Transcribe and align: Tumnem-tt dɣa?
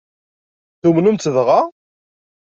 Tumnem-tt 0.81 1.31
dɣa? 1.35 1.61